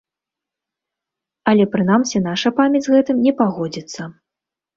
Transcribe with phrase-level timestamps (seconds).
[1.51, 4.01] Але, прынамсі, наша памяць з гэтым не пагодзіцца.